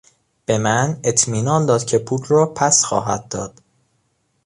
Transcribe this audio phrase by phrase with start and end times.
[0.45, 3.61] به من اطمینان داد که پول را پس خواهد داد.